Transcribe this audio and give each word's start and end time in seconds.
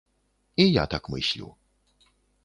І 0.63 0.65
я 0.81 0.85
так 0.93 1.09
мыслю. 1.15 1.51